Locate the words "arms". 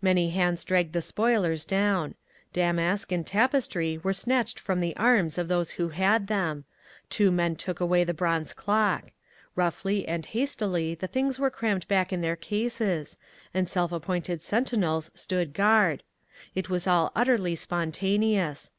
4.96-5.36